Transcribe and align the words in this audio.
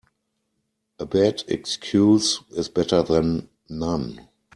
A 0.97 1.05
bad 1.05 1.43
excuse 1.47 2.41
is 2.49 2.69
better 2.69 3.03
then 3.03 3.49
none. 3.69 4.29